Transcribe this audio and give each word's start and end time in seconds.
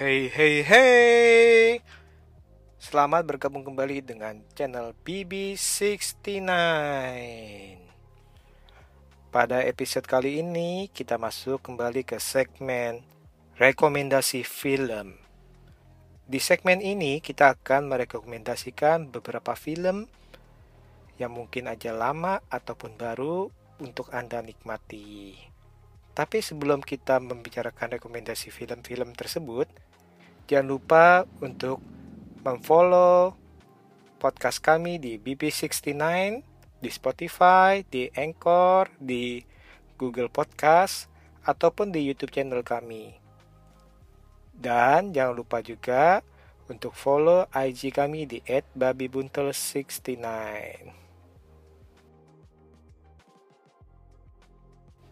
Hey 0.00 0.32
hey 0.32 0.64
hey. 0.64 1.84
Selamat 2.80 3.20
bergabung 3.20 3.60
kembali 3.68 4.00
dengan 4.00 4.40
channel 4.56 4.96
BB69 5.04 6.40
Pada 9.28 9.60
episode 9.60 10.08
kali 10.08 10.40
ini 10.40 10.88
kita 10.88 11.20
masuk 11.20 11.60
kembali 11.60 12.08
ke 12.08 12.16
segmen 12.16 13.04
Rekomendasi 13.60 14.40
film. 14.40 15.20
Di 16.24 16.40
segmen 16.40 16.80
ini 16.80 17.20
kita 17.20 17.60
akan 17.60 17.92
merekomendasikan 17.92 19.12
beberapa 19.12 19.52
film 19.52 20.08
yang 21.20 21.36
mungkin 21.36 21.68
aja 21.68 21.92
lama 21.92 22.40
ataupun 22.48 22.96
baru 22.96 23.52
untuk 23.84 24.08
Anda 24.16 24.40
nikmati. 24.40 25.36
Tapi 26.16 26.40
sebelum 26.40 26.80
kita 26.80 27.20
membicarakan 27.20 28.00
rekomendasi 28.00 28.48
film-film 28.48 29.12
tersebut, 29.12 29.89
Jangan 30.50 30.66
lupa 30.66 31.22
untuk 31.38 31.78
memfollow 32.42 33.38
podcast 34.18 34.58
kami 34.58 34.98
di 34.98 35.14
BB69, 35.14 35.94
di 36.82 36.90
Spotify, 36.90 37.86
di 37.86 38.10
Anchor, 38.10 38.90
di 38.98 39.46
Google 39.94 40.26
Podcast, 40.26 41.06
ataupun 41.46 41.94
di 41.94 42.02
YouTube 42.02 42.34
channel 42.34 42.66
kami. 42.66 43.14
Dan 44.50 45.14
jangan 45.14 45.38
lupa 45.38 45.62
juga 45.62 46.18
untuk 46.66 46.98
follow 46.98 47.46
IG 47.54 47.94
kami 47.94 48.26
di 48.26 48.42
@babibuntel69. 48.74 50.18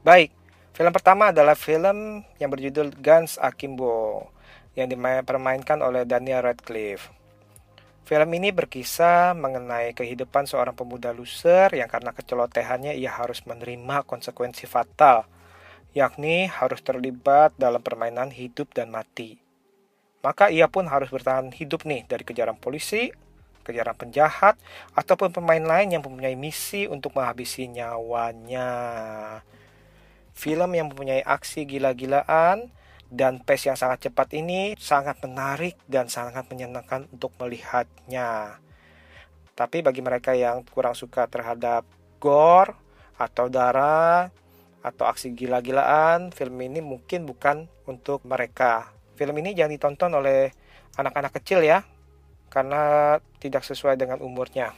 Baik, 0.02 0.34
film 0.74 0.90
pertama 0.90 1.30
adalah 1.30 1.54
film 1.54 2.26
yang 2.42 2.50
berjudul 2.50 2.90
Guns 2.98 3.38
Akimbo 3.38 4.34
yang 4.76 4.90
dipermainkan 4.90 5.80
oleh 5.80 6.04
Daniel 6.04 6.44
Radcliffe. 6.44 7.14
Film 8.08 8.32
ini 8.40 8.48
berkisah 8.56 9.36
mengenai 9.36 9.92
kehidupan 9.92 10.48
seorang 10.48 10.72
pemuda 10.72 11.12
loser 11.12 11.68
yang 11.76 11.92
karena 11.92 12.16
kecelotehannya 12.16 12.96
ia 12.96 13.12
harus 13.12 13.44
menerima 13.44 14.00
konsekuensi 14.08 14.64
fatal, 14.64 15.28
yakni 15.92 16.48
harus 16.48 16.80
terlibat 16.80 17.52
dalam 17.60 17.84
permainan 17.84 18.32
hidup 18.32 18.72
dan 18.72 18.88
mati. 18.88 19.36
Maka 20.24 20.48
ia 20.48 20.72
pun 20.72 20.88
harus 20.88 21.12
bertahan 21.12 21.52
hidup 21.52 21.84
nih 21.84 22.08
dari 22.08 22.24
kejaran 22.24 22.56
polisi, 22.56 23.12
kejaran 23.60 23.92
penjahat, 23.92 24.56
ataupun 24.96 25.28
pemain 25.28 25.60
lain 25.60 25.92
yang 25.92 26.00
mempunyai 26.00 26.32
misi 26.32 26.88
untuk 26.88 27.12
menghabisi 27.12 27.68
nyawanya. 27.68 28.72
Film 30.32 30.70
yang 30.72 30.88
mempunyai 30.88 31.20
aksi 31.20 31.68
gila-gilaan, 31.68 32.72
dan 33.08 33.40
pace 33.40 33.72
yang 33.72 33.78
sangat 33.80 34.08
cepat 34.08 34.36
ini 34.36 34.76
sangat 34.76 35.20
menarik 35.24 35.80
dan 35.88 36.12
sangat 36.12 36.44
menyenangkan 36.52 37.08
untuk 37.08 37.32
melihatnya. 37.40 38.60
Tapi 39.56 39.82
bagi 39.82 40.04
mereka 40.04 40.36
yang 40.36 40.62
kurang 40.68 40.94
suka 40.94 41.26
terhadap 41.26 41.82
gore 42.20 42.76
atau 43.18 43.50
darah 43.50 44.30
atau 44.78 45.04
aksi 45.10 45.34
gila-gilaan, 45.34 46.30
film 46.30 46.62
ini 46.62 46.78
mungkin 46.78 47.26
bukan 47.26 47.66
untuk 47.90 48.22
mereka. 48.22 48.94
Film 49.18 49.34
ini 49.42 49.50
jangan 49.56 49.74
ditonton 49.74 50.12
oleh 50.14 50.54
anak-anak 50.94 51.34
kecil 51.42 51.66
ya, 51.66 51.82
karena 52.46 53.16
tidak 53.42 53.66
sesuai 53.66 53.98
dengan 53.98 54.22
umurnya. 54.22 54.70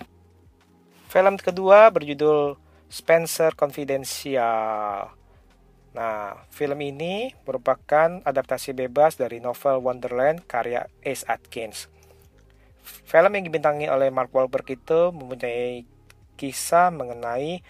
Film 1.12 1.36
kedua 1.36 1.92
berjudul 1.92 2.56
Spencer 2.88 3.52
Confidential. 3.52 5.19
Nah, 5.90 6.46
film 6.54 6.78
ini 6.86 7.34
merupakan 7.42 8.22
adaptasi 8.22 8.70
bebas 8.70 9.18
dari 9.18 9.42
novel 9.42 9.82
Wonderland 9.82 10.46
karya 10.46 10.86
Ace 11.02 11.26
Atkins. 11.26 11.90
Film 12.82 13.34
yang 13.34 13.44
dibintangi 13.44 13.90
oleh 13.90 14.08
Mark 14.14 14.30
Wahlberg 14.30 14.66
itu 14.70 15.10
mempunyai 15.10 15.82
kisah 16.38 16.94
mengenai 16.94 17.60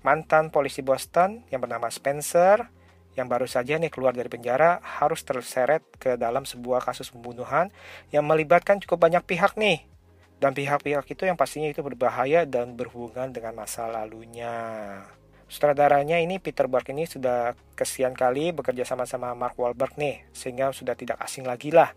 mantan 0.00 0.48
polisi 0.48 0.80
Boston 0.80 1.44
yang 1.52 1.60
bernama 1.62 1.92
Spencer 1.92 2.72
yang 3.16 3.32
baru 3.32 3.48
saja 3.48 3.80
nih 3.80 3.88
keluar 3.88 4.12
dari 4.12 4.28
penjara 4.28 4.78
harus 4.84 5.24
terseret 5.24 5.80
ke 5.96 6.20
dalam 6.20 6.44
sebuah 6.44 6.84
kasus 6.84 7.08
pembunuhan 7.08 7.72
yang 8.12 8.28
melibatkan 8.28 8.76
cukup 8.76 9.08
banyak 9.08 9.24
pihak 9.24 9.56
nih. 9.56 9.88
Dan 10.36 10.52
pihak-pihak 10.52 11.08
itu 11.08 11.24
yang 11.24 11.40
pastinya 11.40 11.72
itu 11.72 11.80
berbahaya 11.80 12.44
dan 12.44 12.76
berhubungan 12.76 13.32
dengan 13.32 13.56
masa 13.56 13.88
lalunya. 13.88 15.00
Sutradaranya 15.46 16.18
ini 16.18 16.42
Peter 16.42 16.66
Berg 16.66 16.90
ini 16.90 17.06
sudah 17.06 17.54
kesian 17.78 18.18
kali 18.18 18.50
bekerja 18.50 18.82
sama-sama 18.82 19.30
Mark 19.38 19.54
Wahlberg 19.54 19.94
nih, 19.94 20.26
sehingga 20.34 20.74
sudah 20.74 20.98
tidak 20.98 21.22
asing 21.22 21.46
lagi 21.46 21.70
lah. 21.70 21.94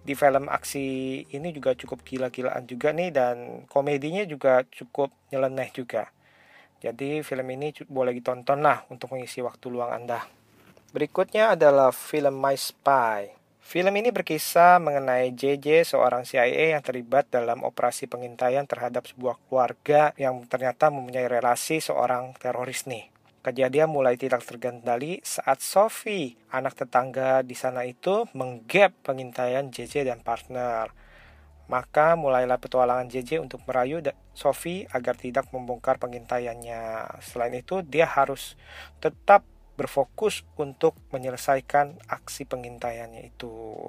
Di 0.00 0.14
film 0.14 0.46
aksi 0.48 0.86
ini 1.34 1.50
juga 1.50 1.74
cukup 1.76 2.06
gila-gilaan 2.06 2.64
juga 2.64 2.94
nih 2.94 3.10
dan 3.10 3.66
komedinya 3.66 4.22
juga 4.24 4.62
cukup 4.70 5.10
nyeleneh 5.34 5.68
juga. 5.74 6.08
Jadi 6.80 7.20
film 7.20 7.44
ini 7.52 7.74
boleh 7.84 8.16
ditonton 8.16 8.64
lah 8.64 8.86
untuk 8.88 9.12
mengisi 9.12 9.44
waktu 9.44 9.66
luang 9.68 9.92
Anda. 9.92 10.24
Berikutnya 10.94 11.52
adalah 11.58 11.92
film 11.92 12.40
My 12.40 12.56
Spy. 12.56 13.39
Film 13.70 13.94
ini 13.94 14.10
berkisah 14.10 14.82
mengenai 14.82 15.30
JJ, 15.30 15.94
seorang 15.94 16.26
CIA 16.26 16.74
yang 16.74 16.82
terlibat 16.82 17.30
dalam 17.30 17.62
operasi 17.62 18.10
pengintaian 18.10 18.66
terhadap 18.66 19.06
sebuah 19.06 19.38
keluarga 19.46 20.10
yang 20.18 20.42
ternyata 20.50 20.90
mempunyai 20.90 21.30
relasi 21.30 21.78
seorang 21.78 22.34
teroris 22.34 22.90
nih. 22.90 23.06
Kejadian 23.46 23.94
mulai 23.94 24.18
tidak 24.18 24.42
terkendali 24.42 25.22
saat 25.22 25.62
Sophie, 25.62 26.34
anak 26.50 26.82
tetangga 26.82 27.46
di 27.46 27.54
sana 27.54 27.86
itu, 27.86 28.26
menggap 28.34 28.90
pengintaian 29.06 29.70
JJ 29.70 30.02
dan 30.02 30.18
partner. 30.18 30.90
Maka 31.70 32.18
mulailah 32.18 32.58
petualangan 32.58 33.06
JJ 33.06 33.38
untuk 33.38 33.62
merayu 33.70 34.02
Sophie 34.34 34.90
agar 34.90 35.14
tidak 35.14 35.46
membongkar 35.54 36.02
pengintaiannya. 36.02 37.22
Selain 37.22 37.54
itu, 37.54 37.86
dia 37.86 38.10
harus 38.10 38.58
tetap 38.98 39.46
berfokus 39.80 40.44
untuk 40.60 40.92
menyelesaikan 41.08 41.96
aksi 42.04 42.44
pengintaiannya 42.44 43.32
itu. 43.32 43.88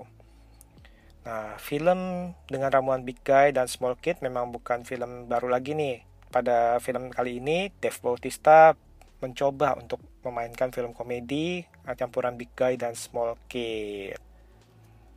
Nah, 1.27 1.59
film 1.59 2.31
dengan 2.47 2.71
ramuan 2.71 3.03
Big 3.03 3.19
Guy 3.27 3.51
dan 3.51 3.67
Small 3.67 3.99
Kid 3.99 4.23
memang 4.23 4.55
bukan 4.55 4.87
film 4.87 5.27
baru 5.27 5.51
lagi 5.51 5.75
nih. 5.75 6.07
Pada 6.31 6.79
film 6.79 7.11
kali 7.11 7.43
ini, 7.43 7.67
Dave 7.83 7.99
Bautista 7.99 8.71
mencoba 9.19 9.75
untuk 9.75 9.99
memainkan 10.23 10.71
film 10.71 10.95
komedi 10.95 11.67
campuran 11.99 12.39
Big 12.39 12.55
Guy 12.55 12.79
dan 12.79 12.95
Small 12.95 13.35
Kid. 13.51 14.15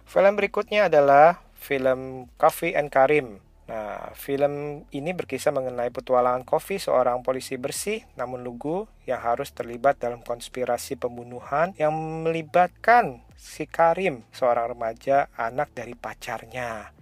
Film 0.04 0.32
berikutnya 0.34 0.90
adalah 0.90 1.40
film 1.54 2.26
Coffee 2.36 2.74
and 2.74 2.90
Karim 2.90 3.40
Nah, 3.64 4.12
film 4.12 4.84
ini 4.92 5.16
berkisah 5.16 5.48
mengenai 5.48 5.88
petualangan 5.88 6.44
Kofi, 6.44 6.76
seorang 6.76 7.24
polisi 7.24 7.56
bersih 7.56 8.04
namun 8.12 8.44
lugu 8.44 8.84
yang 9.08 9.24
harus 9.24 9.56
terlibat 9.56 9.96
dalam 9.96 10.20
konspirasi 10.20 11.00
pembunuhan 11.00 11.72
yang 11.80 11.96
melibatkan 12.28 13.24
si 13.40 13.64
Karim, 13.64 14.20
seorang 14.36 14.76
remaja 14.76 15.32
anak 15.40 15.72
dari 15.72 15.96
pacarnya. 15.96 16.92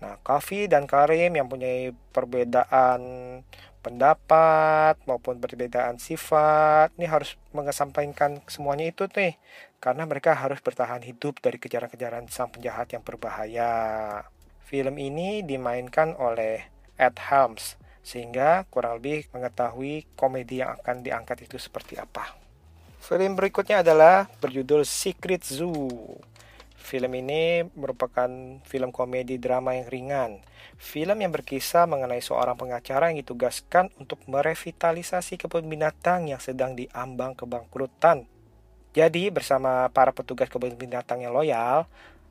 Nah, 0.00 0.16
Kofi 0.24 0.64
dan 0.72 0.88
Karim 0.88 1.36
yang 1.36 1.52
punya 1.52 1.92
perbedaan 2.16 3.00
pendapat 3.84 4.96
maupun 5.04 5.36
perbedaan 5.36 6.00
sifat, 6.00 6.96
ini 6.96 7.04
harus 7.04 7.36
mengesampaikan 7.52 8.40
semuanya 8.48 8.88
itu 8.88 9.04
nih, 9.12 9.36
karena 9.84 10.08
mereka 10.08 10.32
harus 10.32 10.64
bertahan 10.64 11.04
hidup 11.04 11.40
dari 11.44 11.60
kejaran-kejaran 11.60 12.28
sang 12.32 12.48
penjahat 12.48 12.92
yang 12.96 13.04
berbahaya. 13.04 14.24
Film 14.70 15.02
ini 15.02 15.42
dimainkan 15.42 16.14
oleh 16.14 16.62
Ed 16.94 17.18
Helms, 17.18 17.74
sehingga 18.06 18.62
kurang 18.70 19.02
lebih 19.02 19.26
mengetahui 19.34 20.06
komedi 20.14 20.62
yang 20.62 20.78
akan 20.78 21.02
diangkat 21.02 21.50
itu 21.50 21.58
seperti 21.58 21.98
apa. 21.98 22.38
Film 23.02 23.34
berikutnya 23.34 23.82
adalah 23.82 24.30
berjudul 24.38 24.86
Secret 24.86 25.42
Zoo. 25.42 25.90
Film 26.78 27.18
ini 27.18 27.66
merupakan 27.74 28.30
film 28.62 28.94
komedi 28.94 29.42
drama 29.42 29.74
yang 29.74 29.90
ringan. 29.90 30.30
Film 30.78 31.18
yang 31.18 31.34
berkisah 31.34 31.90
mengenai 31.90 32.22
seorang 32.22 32.54
pengacara 32.54 33.10
yang 33.10 33.26
ditugaskan 33.26 33.90
untuk 33.98 34.22
merevitalisasi 34.30 35.34
kebun 35.34 35.66
binatang 35.66 36.30
yang 36.30 36.38
sedang 36.38 36.78
diambang 36.78 37.34
kebangkrutan. 37.34 38.22
Jadi 38.94 39.34
bersama 39.34 39.90
para 39.90 40.14
petugas 40.14 40.46
kebun 40.46 40.78
binatang 40.78 41.26
yang 41.26 41.34
loyal, 41.34 41.90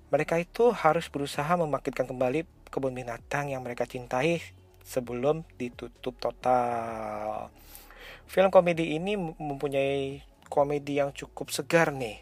mereka 0.10 0.42
itu 0.42 0.74
harus 0.74 1.06
berusaha 1.10 1.50
membangkitkan 1.54 2.10
kembali 2.10 2.46
kebun 2.70 2.94
binatang 2.94 3.54
yang 3.54 3.62
mereka 3.62 3.86
cintai 3.86 4.42
sebelum 4.82 5.46
ditutup 5.62 6.18
total. 6.18 7.50
Film 8.30 8.50
komedi 8.50 8.98
ini 8.98 9.18
mempunyai 9.18 10.26
komedi 10.50 10.98
yang 10.98 11.14
cukup 11.14 11.54
segar 11.54 11.94
nih. 11.94 12.22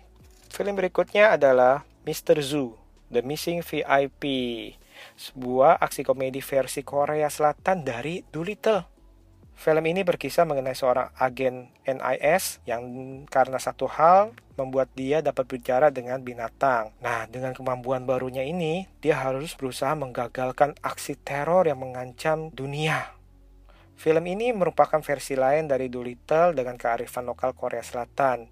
Film 0.51 0.75
berikutnya 0.75 1.36
adalah 1.36 1.84
Mr. 2.04 2.39
Zoo, 2.44 2.75
The 3.12 3.24
Missing 3.24 3.63
VIP, 3.63 4.24
sebuah 5.16 5.80
aksi 5.80 6.04
komedi 6.04 6.44
versi 6.44 6.83
Korea 6.83 7.31
Selatan 7.31 7.88
dari 7.88 8.24
Doolittle. 8.28 8.96
Film 9.57 9.89
ini 9.89 10.06
berkisah 10.06 10.45
mengenai 10.45 10.77
seorang 10.77 11.09
agen 11.18 11.74
NIS 11.81 12.62
yang 12.69 12.86
karena 13.25 13.57
satu 13.57 13.89
hal 13.89 14.38
membuat 14.54 14.94
dia 14.94 15.25
dapat 15.25 15.50
bicara 15.50 15.89
dengan 15.89 16.21
binatang. 16.21 16.94
Nah, 17.01 17.25
dengan 17.25 17.57
kemampuan 17.57 18.06
barunya 18.06 18.45
ini, 18.45 18.86
dia 19.01 19.18
harus 19.18 19.57
berusaha 19.57 19.98
menggagalkan 19.98 20.77
aksi 20.86 21.18
teror 21.18 21.65
yang 21.65 21.81
mengancam 21.81 22.54
dunia. 22.54 23.18
Film 23.98 24.30
ini 24.30 24.54
merupakan 24.54 25.01
versi 25.01 25.33
lain 25.33 25.65
dari 25.65 25.89
Doolittle 25.89 26.54
dengan 26.54 26.77
kearifan 26.77 27.25
lokal 27.25 27.57
Korea 27.57 27.81
Selatan. 27.81 28.45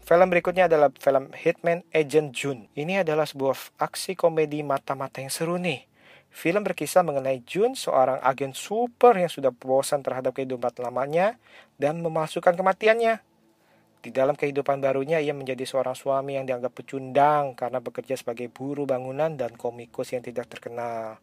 Film 0.00 0.32
berikutnya 0.32 0.72
adalah 0.72 0.88
film 0.96 1.36
Hitman 1.36 1.84
Agent 1.92 2.32
Jun. 2.32 2.64
Ini 2.72 3.04
adalah 3.04 3.28
sebuah 3.28 3.76
aksi 3.76 4.16
komedi 4.16 4.64
mata-mata 4.64 5.20
yang 5.20 5.28
seru 5.28 5.60
nih. 5.60 5.84
Film 6.28 6.62
berkisah 6.62 7.02
mengenai 7.02 7.42
Jun, 7.42 7.74
seorang 7.74 8.22
agen 8.22 8.54
super 8.54 9.16
yang 9.16 9.32
sudah 9.32 9.50
bosan 9.50 10.04
terhadap 10.04 10.36
kehidupan 10.36 10.70
lamanya 10.78 11.40
dan 11.80 11.98
memasukkan 12.04 12.54
kematiannya. 12.54 13.24
Di 13.98 14.14
dalam 14.14 14.38
kehidupan 14.38 14.78
barunya, 14.78 15.18
ia 15.18 15.34
menjadi 15.34 15.66
seorang 15.66 15.98
suami 15.98 16.38
yang 16.38 16.46
dianggap 16.46 16.70
pecundang 16.70 17.58
karena 17.58 17.82
bekerja 17.82 18.14
sebagai 18.14 18.46
buruh 18.46 18.86
bangunan 18.86 19.34
dan 19.34 19.58
komikus 19.58 20.14
yang 20.14 20.22
tidak 20.22 20.46
terkenal. 20.46 21.18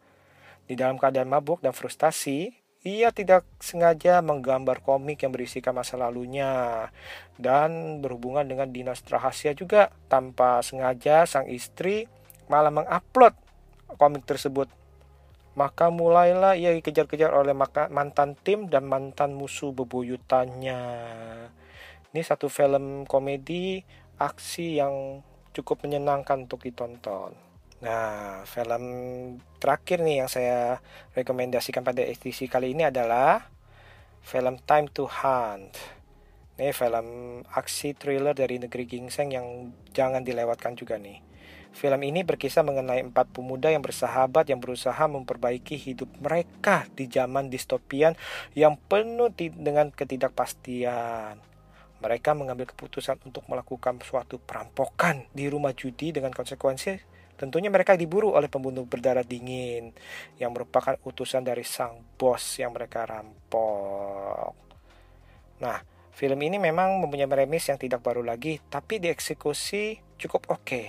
Di 0.68 0.76
dalam 0.76 1.00
keadaan 1.00 1.32
mabuk 1.32 1.64
dan 1.64 1.72
frustasi, 1.72 2.52
ia 2.86 3.10
tidak 3.10 3.42
sengaja 3.58 4.22
menggambar 4.22 4.78
komik 4.84 5.26
yang 5.26 5.34
berisikan 5.34 5.74
masa 5.74 5.98
lalunya 5.98 6.86
dan 7.34 7.98
berhubungan 7.98 8.46
dengan 8.46 8.70
dinas 8.70 9.02
rahasia 9.10 9.58
juga 9.58 9.90
tanpa 10.06 10.62
sengaja 10.62 11.26
sang 11.26 11.50
istri 11.50 12.06
malah 12.46 12.70
mengupload 12.70 13.34
komik 13.98 14.22
tersebut. 14.22 14.70
Maka 15.56 15.88
mulailah 15.88 16.52
ia 16.60 16.76
dikejar-kejar 16.76 17.32
oleh 17.32 17.56
mantan 17.88 18.36
tim 18.36 18.68
dan 18.68 18.84
mantan 18.84 19.32
musuh 19.32 19.72
bebuyutannya. 19.72 20.80
Ini 22.12 22.20
satu 22.20 22.52
film 22.52 23.08
komedi 23.08 23.80
aksi 24.20 24.76
yang 24.76 25.24
cukup 25.56 25.88
menyenangkan 25.88 26.44
untuk 26.44 26.60
ditonton. 26.60 27.32
Nah, 27.80 28.44
film 28.48 28.84
terakhir 29.56 30.00
nih 30.04 30.24
yang 30.24 30.30
saya 30.32 30.80
rekomendasikan 31.16 31.84
pada 31.84 32.04
edisi 32.04 32.48
kali 32.48 32.76
ini 32.76 32.88
adalah 32.88 33.48
film 34.20 34.60
Time 34.64 34.88
to 34.92 35.08
Hunt. 35.08 35.72
Ini 36.56 36.72
film 36.72 37.40
aksi 37.44 37.92
thriller 37.92 38.32
dari 38.32 38.56
negeri 38.56 38.88
gingseng 38.88 39.28
yang 39.32 39.76
jangan 39.92 40.24
dilewatkan 40.24 40.72
juga 40.72 40.96
nih. 40.96 41.20
Film 41.76 42.00
ini 42.08 42.24
berkisah 42.24 42.64
mengenai 42.64 43.04
empat 43.04 43.28
pemuda 43.36 43.68
yang 43.68 43.84
bersahabat 43.84 44.48
yang 44.48 44.64
berusaha 44.64 45.04
memperbaiki 45.04 45.76
hidup 45.76 46.08
mereka 46.24 46.88
di 46.96 47.04
zaman 47.04 47.52
distopian 47.52 48.16
yang 48.56 48.80
penuh 48.88 49.28
dengan 49.36 49.92
ketidakpastian. 49.92 51.36
Mereka 52.00 52.32
mengambil 52.32 52.64
keputusan 52.72 53.20
untuk 53.28 53.44
melakukan 53.52 54.00
suatu 54.00 54.40
perampokan 54.40 55.28
di 55.36 55.52
rumah 55.52 55.76
judi 55.76 56.16
dengan 56.16 56.32
konsekuensi 56.32 57.16
Tentunya 57.36 57.68
mereka 57.68 58.00
diburu 58.00 58.32
oleh 58.32 58.48
pembunuh 58.48 58.88
berdarah 58.88 59.20
dingin 59.20 59.92
yang 60.40 60.56
merupakan 60.56 60.96
utusan 61.04 61.44
dari 61.44 61.68
sang 61.68 62.00
bos 62.16 62.56
yang 62.56 62.72
mereka 62.72 63.04
rampok. 63.04 64.56
Nah, 65.60 65.95
film 66.16 66.40
ini 66.40 66.56
memang 66.56 66.96
mempunyai 67.04 67.28
premis 67.28 67.68
yang 67.68 67.76
tidak 67.76 68.00
baru 68.00 68.24
lagi, 68.24 68.56
tapi 68.72 68.96
dieksekusi 68.96 70.00
cukup 70.16 70.48
oke. 70.48 70.64
Okay. 70.64 70.86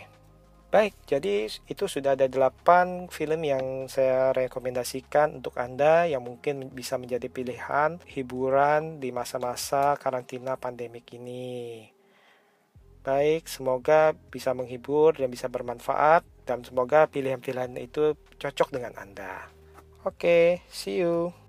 Baik, 0.67 0.99
jadi 1.07 1.47
itu 1.47 1.87
sudah 1.87 2.19
ada 2.19 2.27
8 2.27 3.07
film 3.07 3.39
yang 3.43 3.87
saya 3.87 4.35
rekomendasikan 4.35 5.39
untuk 5.39 5.55
Anda 5.55 6.11
yang 6.11 6.27
mungkin 6.27 6.71
bisa 6.75 6.99
menjadi 6.99 7.31
pilihan 7.31 8.03
hiburan 8.03 8.99
di 8.99 9.15
masa-masa 9.15 9.95
karantina 9.95 10.59
pandemik 10.59 11.07
ini. 11.15 11.87
Baik, 12.99 13.47
semoga 13.47 14.11
bisa 14.27 14.51
menghibur 14.51 15.15
dan 15.15 15.31
bisa 15.31 15.47
bermanfaat 15.47 16.27
dan 16.43 16.67
semoga 16.67 17.07
pilihan-pilihan 17.07 17.71
itu 17.79 18.19
cocok 18.35 18.75
dengan 18.75 18.91
Anda. 18.99 19.47
Oke, 20.03 20.19
okay, 20.19 20.43
see 20.67 20.99
you. 20.99 21.46